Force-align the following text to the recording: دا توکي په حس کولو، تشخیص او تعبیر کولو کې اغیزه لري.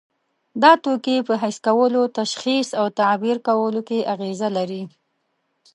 دا 0.61 0.71
توکي 0.83 1.17
په 1.27 1.33
حس 1.41 1.57
کولو، 1.67 2.01
تشخیص 2.19 2.67
او 2.79 2.85
تعبیر 2.99 3.37
کولو 3.47 3.81
کې 3.87 4.07
اغیزه 4.13 4.49
لري. 4.57 4.83